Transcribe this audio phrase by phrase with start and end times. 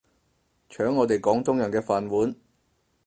[0.67, 2.35] 搶我哋廣東人嘅飯碗